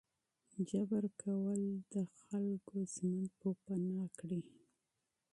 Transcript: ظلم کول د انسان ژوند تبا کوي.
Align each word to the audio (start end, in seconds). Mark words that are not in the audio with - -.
ظلم 0.69 1.07
کول 1.21 1.61
د 1.91 1.93
انسان 2.35 2.43
ژوند 2.93 3.25
تبا 3.39 4.03
کوي. 4.17 4.41